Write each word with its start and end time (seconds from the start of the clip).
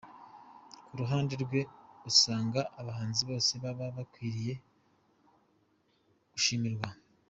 Ku 0.85 0.91
ruhande 1.01 1.33
rwe, 1.43 1.61
asanga 2.09 2.59
abahanzi 2.81 3.21
bose 3.29 3.51
baba 3.63 3.85
bakwiriye 3.97 4.53
gushimirwa. 6.31 6.87